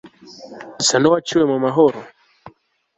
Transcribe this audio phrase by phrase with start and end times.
[0.79, 1.99] nsa n'uwaciwe mu mahoro